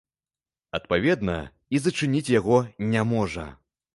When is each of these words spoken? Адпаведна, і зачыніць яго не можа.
Адпаведна, 0.77 1.35
і 1.77 1.81
зачыніць 1.85 2.33
яго 2.39 2.57
не 2.95 3.05
можа. 3.13 3.45